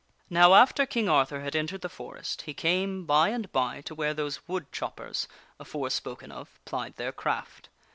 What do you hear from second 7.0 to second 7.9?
craft.